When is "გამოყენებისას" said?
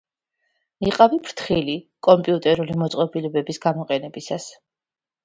3.67-4.49